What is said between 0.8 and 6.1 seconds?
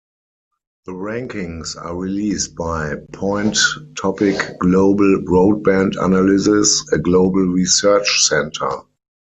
The rankings are released by Point Topic Global broadband